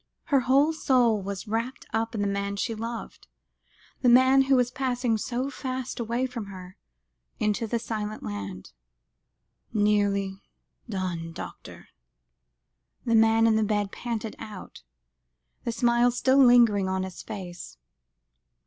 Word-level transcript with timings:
Her 0.23 0.39
whole 0.39 0.73
soul 0.73 1.21
was 1.21 1.47
wrapped 1.47 1.85
up 1.93 2.15
in 2.15 2.21
the 2.21 2.27
man 2.27 2.55
she 2.55 2.73
loved, 2.73 3.27
the 4.01 4.09
man 4.09 4.41
who 4.45 4.55
was 4.55 4.71
passing 4.71 5.15
so 5.15 5.51
fast 5.51 5.99
away 5.99 6.25
from 6.25 6.47
her, 6.47 6.75
into 7.39 7.67
the 7.67 7.77
silent 7.77 8.23
land. 8.23 8.71
"Nearly 9.71 10.41
done 10.89 11.33
doctor," 11.33 11.89
the 13.05 13.13
man 13.13 13.45
in 13.45 13.57
the 13.57 13.63
bed 13.63 13.91
panted 13.91 14.35
out, 14.39 14.81
the 15.65 15.71
smile 15.71 16.09
still 16.09 16.43
lingering 16.43 16.89
on 16.89 17.03
his 17.03 17.21
face. 17.21 17.77